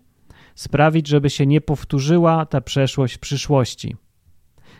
sprawić, 0.55 1.07
żeby 1.07 1.29
się 1.29 1.45
nie 1.45 1.61
powtórzyła 1.61 2.45
ta 2.45 2.61
przeszłość 2.61 3.15
w 3.15 3.19
przyszłości. 3.19 3.95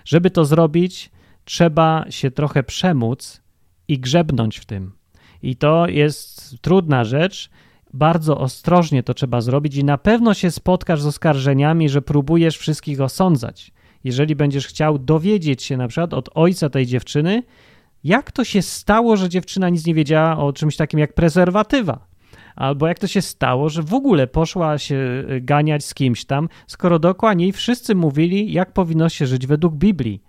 Żeby 0.05 0.31
to 0.31 0.45
zrobić, 0.45 1.11
trzeba 1.45 2.05
się 2.09 2.31
trochę 2.31 2.63
przemóc 2.63 3.41
i 3.87 3.99
grzebnąć 3.99 4.57
w 4.57 4.65
tym. 4.65 4.91
I 5.41 5.55
to 5.55 5.87
jest 5.87 6.61
trudna 6.61 7.03
rzecz. 7.03 7.49
Bardzo 7.93 8.37
ostrożnie 8.37 9.03
to 9.03 9.13
trzeba 9.13 9.41
zrobić, 9.41 9.75
i 9.75 9.83
na 9.83 9.97
pewno 9.97 10.33
się 10.33 10.51
spotkasz 10.51 11.01
z 11.01 11.05
oskarżeniami, 11.05 11.89
że 11.89 12.01
próbujesz 12.01 12.57
wszystkich 12.57 13.01
osądzać. 13.01 13.71
Jeżeli 14.03 14.35
będziesz 14.35 14.67
chciał 14.67 14.99
dowiedzieć 14.99 15.63
się 15.63 15.77
na 15.77 15.87
przykład 15.87 16.13
od 16.13 16.29
ojca 16.33 16.69
tej 16.69 16.85
dziewczyny, 16.85 17.43
jak 18.05 18.31
to 18.31 18.43
się 18.43 18.61
stało, 18.61 19.17
że 19.17 19.29
dziewczyna 19.29 19.69
nic 19.69 19.85
nie 19.85 19.93
wiedziała 19.93 20.37
o 20.37 20.53
czymś 20.53 20.75
takim 20.75 20.99
jak 20.99 21.13
prezerwatywa? 21.13 22.07
Albo 22.55 22.87
jak 22.87 22.99
to 22.99 23.07
się 23.07 23.21
stało, 23.21 23.69
że 23.69 23.83
w 23.83 23.93
ogóle 23.93 24.27
poszła 24.27 24.77
się 24.77 25.23
y, 25.31 25.41
ganiać 25.41 25.85
z 25.85 25.93
kimś 25.93 26.25
tam, 26.25 26.49
skoro 26.67 26.99
dookoła 26.99 27.33
niej 27.33 27.51
wszyscy 27.51 27.95
mówili, 27.95 28.53
jak 28.53 28.73
powinno 28.73 29.09
się 29.09 29.25
żyć 29.25 29.47
według 29.47 29.75
Biblii. 29.75 30.21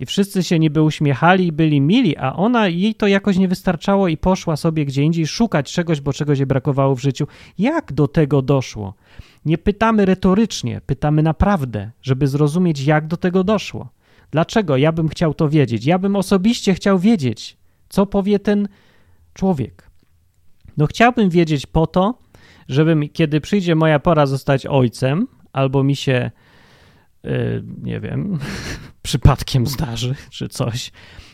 I 0.00 0.06
wszyscy 0.06 0.42
się 0.42 0.58
niby 0.58 0.82
uśmiechali 0.82 1.46
i 1.46 1.52
byli 1.52 1.80
mili, 1.80 2.16
a 2.16 2.32
ona, 2.32 2.68
jej 2.68 2.94
to 2.94 3.06
jakoś 3.06 3.36
nie 3.36 3.48
wystarczało 3.48 4.08
i 4.08 4.16
poszła 4.16 4.56
sobie 4.56 4.84
gdzie 4.84 5.02
indziej 5.02 5.26
szukać 5.26 5.72
czegoś, 5.72 6.00
bo 6.00 6.12
czegoś 6.12 6.38
jej 6.38 6.46
brakowało 6.46 6.94
w 6.94 7.00
życiu. 7.00 7.26
Jak 7.58 7.92
do 7.92 8.08
tego 8.08 8.42
doszło? 8.42 8.94
Nie 9.44 9.58
pytamy 9.58 10.04
retorycznie, 10.04 10.80
pytamy 10.86 11.22
naprawdę, 11.22 11.90
żeby 12.02 12.26
zrozumieć, 12.26 12.80
jak 12.80 13.06
do 13.06 13.16
tego 13.16 13.44
doszło. 13.44 13.88
Dlaczego? 14.32 14.76
Ja 14.76 14.92
bym 14.92 15.08
chciał 15.08 15.34
to 15.34 15.48
wiedzieć. 15.48 15.84
Ja 15.86 15.98
bym 15.98 16.16
osobiście 16.16 16.74
chciał 16.74 16.98
wiedzieć, 16.98 17.56
co 17.88 18.06
powie 18.06 18.38
ten 18.38 18.68
człowiek. 19.34 19.90
No, 20.76 20.86
chciałbym 20.86 21.30
wiedzieć 21.30 21.66
po 21.66 21.86
to, 21.86 22.18
żebym, 22.68 23.08
kiedy 23.08 23.40
przyjdzie 23.40 23.74
moja 23.74 23.98
pora 23.98 24.26
zostać 24.26 24.66
ojcem, 24.66 25.26
albo 25.52 25.82
mi 25.84 25.96
się, 25.96 26.30
yy, 27.24 27.64
nie 27.82 28.00
wiem, 28.00 28.38
przypadkiem 29.02 29.66
zdarzy, 29.66 30.14
czy 30.30 30.48
coś. 30.48 30.92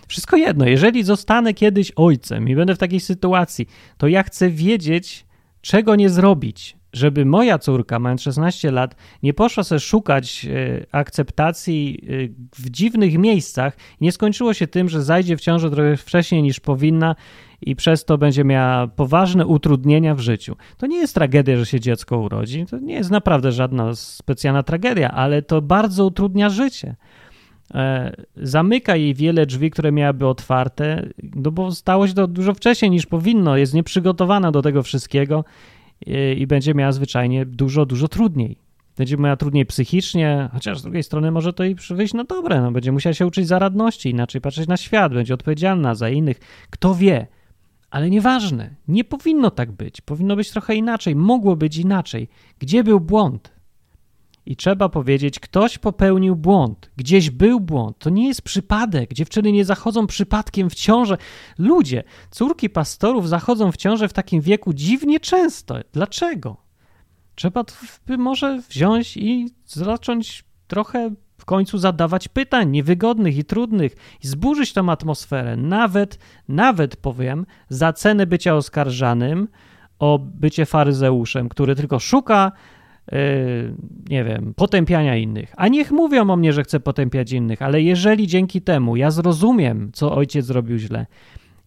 Wszystko 0.08 0.36
jedno, 0.36 0.66
jeżeli 0.66 1.02
zostanę 1.02 1.54
kiedyś 1.54 1.92
ojcem 1.96 2.48
i 2.48 2.56
będę 2.56 2.74
w 2.74 2.78
takiej 2.78 3.00
sytuacji, 3.00 3.68
to 3.98 4.08
ja 4.08 4.22
chcę 4.22 4.50
wiedzieć, 4.50 5.26
czego 5.60 5.96
nie 5.96 6.10
zrobić, 6.10 6.76
żeby 6.92 7.24
moja 7.24 7.58
córka, 7.58 7.98
mając 7.98 8.22
16 8.22 8.70
lat, 8.70 8.96
nie 9.22 9.34
poszła 9.34 9.64
sobie 9.64 9.80
szukać 9.80 10.46
e, 10.46 10.86
akceptacji 10.92 12.00
e, 12.02 12.28
w 12.56 12.70
dziwnych 12.70 13.18
miejscach 13.18 13.76
nie 14.00 14.12
skończyło 14.12 14.54
się 14.54 14.66
tym, 14.66 14.88
że 14.88 15.02
zajdzie 15.02 15.36
w 15.36 15.40
ciążę 15.40 15.70
trochę 15.70 15.96
wcześniej 15.96 16.42
niż 16.42 16.60
powinna 16.60 17.14
i 17.60 17.76
przez 17.76 18.04
to 18.04 18.18
będzie 18.18 18.44
miała 18.44 18.86
poważne 18.86 19.46
utrudnienia 19.46 20.14
w 20.14 20.20
życiu. 20.20 20.56
To 20.76 20.86
nie 20.86 20.96
jest 20.96 21.14
tragedia, 21.14 21.56
że 21.56 21.66
się 21.66 21.80
dziecko 21.80 22.18
urodzi, 22.18 22.66
to 22.66 22.78
nie 22.78 22.94
jest 22.94 23.10
naprawdę 23.10 23.52
żadna 23.52 23.94
specjalna 23.94 24.62
tragedia, 24.62 25.10
ale 25.10 25.42
to 25.42 25.62
bardzo 25.62 26.06
utrudnia 26.06 26.50
życie. 26.50 26.96
E, 27.74 28.12
zamyka 28.36 28.96
jej 28.96 29.14
wiele 29.14 29.46
drzwi, 29.46 29.70
które 29.70 29.92
miałyby 29.92 30.26
otwarte, 30.26 31.08
no 31.34 31.50
bo 31.50 31.72
stało 31.72 32.06
się 32.08 32.14
to 32.14 32.26
dużo 32.26 32.54
wcześniej 32.54 32.90
niż 32.90 33.06
powinno, 33.06 33.56
jest 33.56 33.74
nieprzygotowana 33.74 34.52
do 34.52 34.62
tego 34.62 34.82
wszystkiego 34.82 35.44
i 36.36 36.46
będzie 36.46 36.74
miała 36.74 36.92
zwyczajnie 36.92 37.46
dużo, 37.46 37.86
dużo 37.86 38.08
trudniej. 38.08 38.58
Będzie 38.96 39.16
miała 39.16 39.36
trudniej 39.36 39.66
psychicznie, 39.66 40.48
chociaż 40.52 40.78
z 40.78 40.82
drugiej 40.82 41.02
strony 41.02 41.30
może 41.30 41.52
to 41.52 41.64
jej 41.64 41.76
wyjść 41.90 42.14
na 42.14 42.24
dobre. 42.24 42.60
No, 42.62 42.72
będzie 42.72 42.92
musiała 42.92 43.14
się 43.14 43.26
uczyć 43.26 43.46
zaradności, 43.46 44.10
inaczej 44.10 44.40
patrzeć 44.40 44.68
na 44.68 44.76
świat, 44.76 45.14
będzie 45.14 45.34
odpowiedzialna 45.34 45.94
za 45.94 46.08
innych. 46.08 46.40
Kto 46.70 46.94
wie? 46.94 47.26
Ale 47.90 48.10
nieważne, 48.10 48.74
nie 48.88 49.04
powinno 49.04 49.50
tak 49.50 49.72
być. 49.72 50.00
Powinno 50.00 50.36
być 50.36 50.50
trochę 50.50 50.74
inaczej, 50.74 51.16
mogło 51.16 51.56
być 51.56 51.76
inaczej. 51.76 52.28
Gdzie 52.58 52.84
był 52.84 53.00
błąd? 53.00 53.57
I 54.48 54.56
trzeba 54.56 54.88
powiedzieć, 54.88 55.40
ktoś 55.40 55.78
popełnił 55.78 56.36
błąd, 56.36 56.90
gdzieś 56.96 57.30
był 57.30 57.60
błąd. 57.60 57.98
To 57.98 58.10
nie 58.10 58.28
jest 58.28 58.42
przypadek. 58.42 59.12
Dziewczyny 59.12 59.52
nie 59.52 59.64
zachodzą 59.64 60.06
przypadkiem 60.06 60.70
w 60.70 60.74
ciążę. 60.74 61.16
Ludzie, 61.58 62.04
córki 62.30 62.70
pastorów 62.70 63.28
zachodzą 63.28 63.72
w 63.72 63.76
ciążę 63.76 64.08
w 64.08 64.12
takim 64.12 64.40
wieku 64.40 64.72
dziwnie 64.72 65.20
często. 65.20 65.76
Dlaczego? 65.92 66.56
Trzeba 67.34 67.64
może 68.18 68.60
wziąć 68.68 69.16
i 69.16 69.50
zacząć 69.66 70.44
trochę 70.66 71.10
w 71.38 71.44
końcu 71.44 71.78
zadawać 71.78 72.28
pytań 72.28 72.70
niewygodnych 72.70 73.36
i 73.36 73.44
trudnych 73.44 73.96
i 74.24 74.28
zburzyć 74.28 74.72
tą 74.72 74.90
atmosferę. 74.90 75.56
Nawet, 75.56 76.18
nawet 76.48 76.96
powiem, 76.96 77.46
za 77.68 77.92
cenę 77.92 78.26
bycia 78.26 78.54
oskarżanym 78.54 79.48
o 79.98 80.18
bycie 80.18 80.66
faryzeuszem, 80.66 81.48
który 81.48 81.74
tylko 81.74 81.98
szuka 81.98 82.52
nie 84.08 84.24
wiem, 84.24 84.54
potępiania 84.56 85.16
innych. 85.16 85.54
A 85.56 85.68
niech 85.68 85.90
mówią 85.90 86.30
o 86.30 86.36
mnie, 86.36 86.52
że 86.52 86.62
chcę 86.62 86.80
potępiać 86.80 87.32
innych, 87.32 87.62
ale 87.62 87.82
jeżeli 87.82 88.26
dzięki 88.26 88.62
temu 88.62 88.96
ja 88.96 89.10
zrozumiem, 89.10 89.90
co 89.92 90.14
ojciec 90.14 90.46
zrobił 90.46 90.78
źle, 90.78 91.06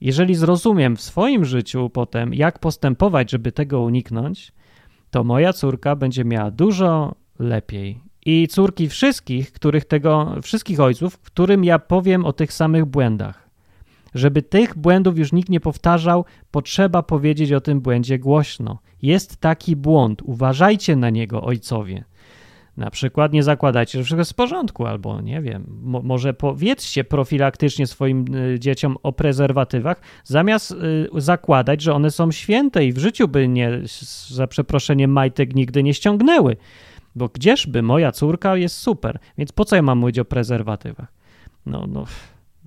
jeżeli 0.01 0.35
zrozumiem 0.35 0.95
w 0.95 1.01
swoim 1.01 1.45
życiu 1.45 1.89
potem, 1.89 2.33
jak 2.33 2.59
postępować, 2.59 3.31
żeby 3.31 3.51
tego 3.51 3.81
uniknąć, 3.81 4.51
to 5.11 5.23
moja 5.23 5.53
córka 5.53 5.95
będzie 5.95 6.25
miała 6.25 6.51
dużo 6.51 7.15
lepiej. 7.39 7.99
I 8.25 8.47
córki 8.47 8.89
wszystkich, 8.89 9.51
których 9.51 9.85
tego, 9.85 10.35
wszystkich 10.41 10.79
ojców, 10.79 11.19
którym 11.19 11.63
ja 11.63 11.79
powiem 11.79 12.25
o 12.25 12.33
tych 12.33 12.53
samych 12.53 12.85
błędach. 12.85 13.40
Żeby 14.15 14.41
tych 14.41 14.77
błędów 14.77 15.17
już 15.17 15.31
nikt 15.31 15.49
nie 15.49 15.59
powtarzał, 15.59 16.25
potrzeba 16.51 17.03
powiedzieć 17.03 17.51
o 17.51 17.61
tym 17.61 17.81
błędzie 17.81 18.19
głośno. 18.19 18.79
Jest 19.01 19.37
taki 19.37 19.75
błąd, 19.75 20.21
uważajcie 20.25 20.95
na 20.95 21.09
niego, 21.09 21.41
ojcowie. 21.41 22.03
Na 22.77 22.91
przykład 22.91 23.33
nie 23.33 23.43
zakładajcie, 23.43 23.99
że 23.99 24.03
wszystko 24.03 24.21
jest 24.21 24.31
w 24.31 24.35
porządku, 24.35 24.85
albo 24.85 25.21
nie 25.21 25.41
wiem, 25.41 25.65
mo 25.81 26.01
może 26.01 26.33
powiedzcie 26.33 27.03
profilaktycznie 27.03 27.87
swoim 27.87 28.25
y, 28.35 28.59
dzieciom 28.59 28.97
o 29.03 29.13
prezerwatywach, 29.13 30.01
zamiast 30.23 30.71
y, 30.71 30.75
zakładać, 31.15 31.81
że 31.81 31.93
one 31.93 32.11
są 32.11 32.31
święte 32.31 32.85
i 32.85 32.93
w 32.93 32.97
życiu 32.97 33.27
by 33.27 33.47
nie, 33.47 33.81
za 34.27 34.47
przeproszeniem, 34.47 35.11
majtek 35.11 35.55
nigdy 35.55 35.83
nie 35.83 35.93
ściągnęły. 35.93 36.57
Bo 37.15 37.29
gdzieżby 37.29 37.81
moja 37.81 38.11
córka 38.11 38.57
jest 38.57 38.75
super, 38.75 39.19
więc 39.37 39.51
po 39.51 39.65
co 39.65 39.75
ja 39.75 39.81
mam 39.81 39.97
mówić 39.97 40.19
o 40.19 40.25
prezerwatywach? 40.25 41.13
No, 41.65 41.85
no, 41.87 42.05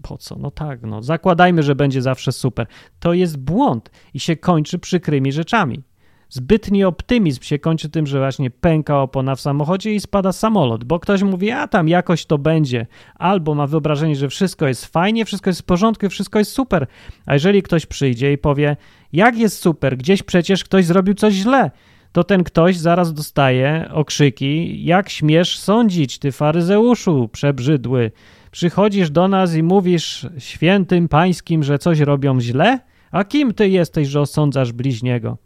po 0.09 0.19
co? 0.19 0.37
No 0.39 0.51
tak, 0.51 0.83
no 0.83 1.03
zakładajmy, 1.03 1.63
że 1.63 1.75
będzie 1.75 2.03
zawsze 2.03 2.33
super. 2.33 2.67
To 3.01 3.13
jest 3.13 3.39
błąd 3.39 3.91
i 4.15 4.21
się 4.21 4.37
kończy 4.37 4.79
przykrymi 4.79 5.33
rzeczami. 5.33 5.83
Zbytni 6.29 6.85
optymizm 6.85 7.43
się 7.43 7.59
kończy 7.59 7.89
tym, 7.89 8.07
że 8.07 8.19
właśnie 8.19 8.51
pęka 8.51 9.03
opona 9.03 9.35
w 9.35 9.41
samochodzie 9.41 9.95
i 9.95 10.01
spada 10.01 10.33
samolot, 10.33 10.85
bo 10.85 11.01
ktoś 11.01 11.23
mówi, 11.23 11.51
a 11.51 11.69
tam 11.69 11.89
jakoś 11.89 12.27
to 12.27 12.39
będzie, 12.39 12.87
albo 13.15 13.55
ma 13.55 13.67
wyobrażenie, 13.67 14.17
że 14.17 14.29
wszystko 14.29 14.69
jest 14.69 14.87
fajnie, 14.87 15.25
wszystko 15.25 15.51
jest 15.51 15.61
w 15.61 15.65
porządku, 15.65 16.09
wszystko 16.09 16.39
jest 16.39 16.53
super. 16.53 16.87
A 17.27 17.35
jeżeli 17.35 17.63
ktoś 17.63 17.87
przyjdzie 17.87 18.33
i 18.33 18.39
powie, 18.39 18.77
jak 19.13 19.39
jest 19.39 19.59
super, 19.59 19.97
gdzieś 19.97 20.23
przecież 20.23 20.65
ktoś 20.65 20.85
zrobił 20.85 21.15
coś 21.15 21.35
źle, 21.35 21.71
to 22.13 22.25
ten 22.25 22.45
ktoś 22.45 22.77
zaraz 22.77 23.15
dostaje 23.15 23.89
okrzyki, 23.93 24.85
jak 24.85 25.09
śmiesz 25.09 25.59
sądzić, 25.59 26.19
ty 26.19 26.33
faryzeuszu 26.33 27.29
przebrzydły, 27.33 28.11
przychodzisz 28.55 29.11
do 29.11 29.29
nas 29.29 29.55
i 29.55 29.63
mówisz 29.63 30.27
świętym 30.39 31.09
pańskim, 31.09 31.63
że 31.63 31.79
coś 31.79 32.01
robią 32.01 32.41
źle? 32.41 32.81
A 33.11 33.25
kim 33.25 33.55
ty 33.55 33.69
jesteś, 33.69 34.09
że 34.09 34.21
osądzasz 34.21 34.73
bliźniego? 34.73 35.39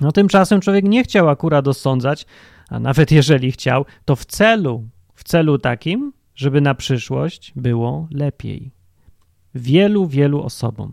No 0.00 0.12
tymczasem 0.12 0.60
człowiek 0.60 0.84
nie 0.84 1.02
chciał 1.02 1.28
akurat 1.28 1.68
osądzać, 1.68 2.26
a 2.68 2.80
nawet 2.80 3.12
jeżeli 3.20 3.52
chciał, 3.52 3.84
to 4.04 4.16
w 4.16 4.24
celu, 4.24 4.88
w 5.14 5.24
celu 5.24 5.58
takim, 5.58 6.12
żeby 6.34 6.60
na 6.60 6.74
przyszłość 6.74 7.52
było 7.56 8.08
lepiej. 8.10 8.70
Wielu, 9.54 10.06
wielu 10.06 10.42
osobom. 10.42 10.92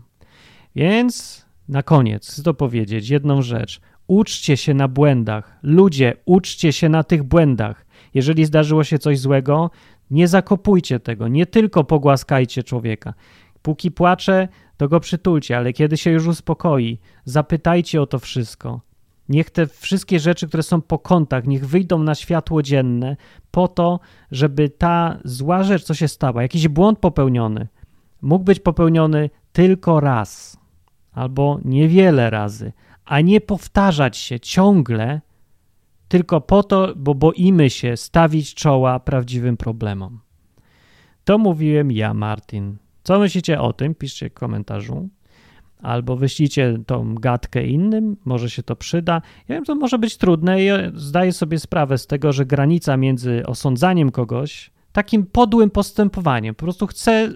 Więc 0.76 1.46
na 1.68 1.82
koniec 1.82 2.30
chcę 2.30 2.42
to 2.42 2.54
powiedzieć 2.54 3.08
jedną 3.08 3.42
rzecz. 3.42 3.80
Uczcie 4.06 4.56
się 4.56 4.74
na 4.74 4.88
błędach. 4.88 5.58
Ludzie, 5.62 6.14
uczcie 6.24 6.72
się 6.72 6.88
na 6.88 7.04
tych 7.04 7.22
błędach. 7.22 7.86
Jeżeli 8.14 8.44
zdarzyło 8.44 8.84
się 8.84 8.98
coś 8.98 9.18
złego, 9.18 9.70
nie 10.10 10.28
zakopujcie 10.28 11.00
tego, 11.00 11.28
nie 11.28 11.46
tylko 11.46 11.84
pogłaskajcie 11.84 12.62
człowieka. 12.62 13.14
Póki 13.62 13.90
płacze, 13.90 14.48
to 14.76 14.88
go 14.88 15.00
przytulcie, 15.00 15.56
ale 15.56 15.72
kiedy 15.72 15.96
się 15.96 16.10
już 16.10 16.26
uspokoi, 16.26 16.98
zapytajcie 17.24 18.02
o 18.02 18.06
to 18.06 18.18
wszystko. 18.18 18.80
Niech 19.28 19.50
te 19.50 19.66
wszystkie 19.66 20.20
rzeczy, 20.20 20.48
które 20.48 20.62
są 20.62 20.82
po 20.82 20.98
kątach, 20.98 21.46
niech 21.46 21.66
wyjdą 21.66 22.02
na 22.02 22.14
światło 22.14 22.62
dzienne, 22.62 23.16
po 23.50 23.68
to, 23.68 24.00
żeby 24.30 24.68
ta 24.68 25.18
zła 25.24 25.62
rzecz, 25.62 25.84
co 25.84 25.94
się 25.94 26.08
stała, 26.08 26.42
jakiś 26.42 26.68
błąd 26.68 26.98
popełniony, 26.98 27.68
mógł 28.22 28.44
być 28.44 28.60
popełniony 28.60 29.30
tylko 29.52 30.00
raz, 30.00 30.58
albo 31.12 31.60
niewiele 31.64 32.30
razy, 32.30 32.72
a 33.04 33.20
nie 33.20 33.40
powtarzać 33.40 34.16
się 34.16 34.40
ciągle 34.40 35.20
tylko 36.08 36.40
po 36.40 36.62
to, 36.62 36.92
bo 36.96 37.14
boimy 37.14 37.70
się 37.70 37.96
stawić 37.96 38.54
czoła 38.54 39.00
prawdziwym 39.00 39.56
problemom. 39.56 40.20
To 41.24 41.38
mówiłem 41.38 41.92
ja, 41.92 42.14
Martin. 42.14 42.76
Co 43.02 43.18
myślicie 43.18 43.60
o 43.60 43.72
tym? 43.72 43.94
Piszcie 43.94 44.30
w 44.30 44.34
komentarzu. 44.34 45.08
Albo 45.82 46.16
wyślijcie 46.16 46.78
tą 46.86 47.14
gadkę 47.14 47.66
innym, 47.66 48.16
może 48.24 48.50
się 48.50 48.62
to 48.62 48.76
przyda. 48.76 49.22
Ja 49.48 49.54
wiem, 49.54 49.64
to 49.64 49.74
może 49.74 49.98
być 49.98 50.16
trudne 50.16 50.64
i 50.64 50.68
zdaję 50.94 51.32
sobie 51.32 51.58
sprawę 51.58 51.98
z 51.98 52.06
tego, 52.06 52.32
że 52.32 52.46
granica 52.46 52.96
między 52.96 53.42
osądzaniem 53.46 54.10
kogoś, 54.10 54.70
takim 54.92 55.26
podłym 55.26 55.70
postępowaniem, 55.70 56.54
po 56.54 56.64
prostu 56.64 56.86
chcę 56.86 57.32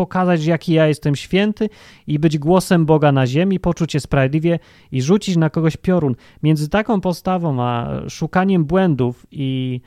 pokazać, 0.00 0.44
jaki 0.44 0.72
ja 0.72 0.86
jestem 0.86 1.16
święty 1.16 1.68
i 2.06 2.18
być 2.18 2.38
głosem 2.38 2.86
Boga 2.86 3.12
na 3.12 3.26
ziemi, 3.26 3.60
poczuć 3.60 3.92
się 3.92 4.00
sprawiedliwie 4.00 4.58
i 4.92 5.02
rzucić 5.02 5.36
na 5.36 5.50
kogoś 5.50 5.76
piorun. 5.76 6.14
Między 6.42 6.68
taką 6.68 7.00
postawą 7.00 7.62
a 7.62 8.00
szukaniem 8.08 8.64
błędów 8.64 9.26
i 9.30 9.80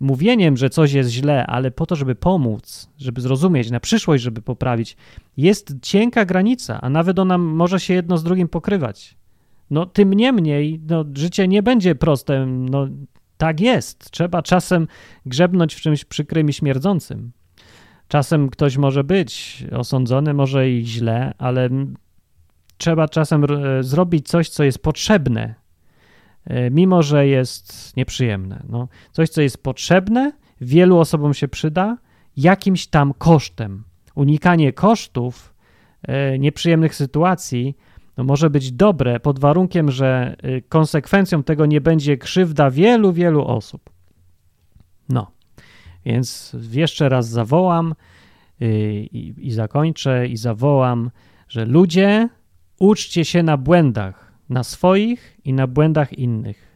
mówieniem, 0.00 0.56
że 0.56 0.70
coś 0.70 0.92
jest 0.92 1.10
źle, 1.10 1.46
ale 1.46 1.70
po 1.70 1.86
to, 1.86 1.96
żeby 1.96 2.14
pomóc, 2.14 2.88
żeby 2.98 3.20
zrozumieć, 3.20 3.70
na 3.70 3.80
przyszłość, 3.80 4.22
żeby 4.22 4.42
poprawić, 4.42 4.96
jest 5.36 5.74
cienka 5.82 6.24
granica, 6.24 6.80
a 6.80 6.88
nawet 6.90 7.18
ona 7.18 7.38
może 7.38 7.80
się 7.80 7.94
jedno 7.94 8.18
z 8.18 8.24
drugim 8.24 8.48
pokrywać. 8.48 9.16
No, 9.70 9.86
tym 9.86 10.14
niemniej, 10.14 10.80
no, 10.88 11.04
życie 11.14 11.48
nie 11.48 11.62
będzie 11.62 11.94
proste. 11.94 12.46
No, 12.46 12.88
tak 13.36 13.60
jest. 13.60 14.10
Trzeba 14.10 14.42
czasem 14.42 14.86
grzebnąć 15.26 15.74
w 15.74 15.80
czymś 15.80 16.04
przykrym 16.04 16.48
i 16.48 16.52
śmierdzącym. 16.52 17.32
Czasem 18.12 18.48
ktoś 18.48 18.76
może 18.76 19.04
być 19.04 19.64
osądzony, 19.70 20.34
może 20.34 20.70
i 20.70 20.86
źle, 20.86 21.34
ale 21.38 21.68
trzeba 22.76 23.08
czasem 23.08 23.46
zrobić 23.80 24.28
coś, 24.28 24.48
co 24.48 24.64
jest 24.64 24.82
potrzebne, 24.82 25.54
e, 26.44 26.70
mimo 26.70 27.02
że 27.02 27.26
jest 27.26 27.96
nieprzyjemne. 27.96 28.62
No, 28.68 28.88
coś, 29.12 29.28
co 29.28 29.42
jest 29.42 29.62
potrzebne, 29.62 30.32
wielu 30.60 30.98
osobom 30.98 31.34
się 31.34 31.48
przyda, 31.48 31.98
jakimś 32.36 32.86
tam 32.86 33.14
kosztem. 33.18 33.84
Unikanie 34.14 34.72
kosztów 34.72 35.54
e, 36.02 36.38
nieprzyjemnych 36.38 36.94
sytuacji 36.94 37.76
no 38.16 38.24
może 38.24 38.50
być 38.50 38.72
dobre 38.72 39.20
pod 39.20 39.38
warunkiem, 39.38 39.90
że 39.90 40.36
e, 40.42 40.60
konsekwencją 40.60 41.42
tego 41.42 41.66
nie 41.66 41.80
będzie 41.80 42.16
krzywda 42.16 42.70
wielu, 42.70 43.12
wielu 43.12 43.44
osób. 43.44 43.90
No. 45.08 45.41
Więc 46.04 46.56
jeszcze 46.70 47.08
raz 47.08 47.28
zawołam 47.28 47.94
y, 48.62 48.66
i, 49.12 49.34
i 49.46 49.50
zakończę 49.50 50.26
i 50.26 50.36
zawołam, 50.36 51.10
że 51.48 51.64
ludzie 51.64 52.28
uczcie 52.78 53.24
się 53.24 53.42
na 53.42 53.56
błędach, 53.56 54.32
na 54.48 54.64
swoich 54.64 55.40
i 55.44 55.52
na 55.52 55.66
błędach 55.66 56.12
innych. 56.12 56.71